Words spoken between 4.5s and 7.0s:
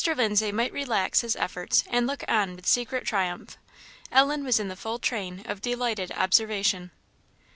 in the full train of delighted observation.